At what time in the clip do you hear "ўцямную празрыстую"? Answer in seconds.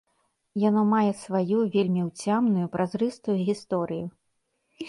2.09-3.37